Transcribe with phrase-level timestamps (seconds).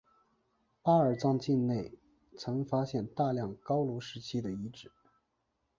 [0.81, 1.93] 巴尔藏境内
[2.35, 4.91] 曾发现大量高卢时期的遗址。